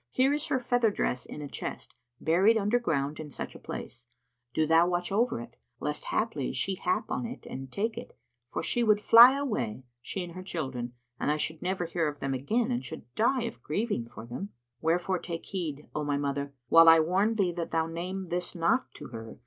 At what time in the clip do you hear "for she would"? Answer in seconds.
8.47-8.99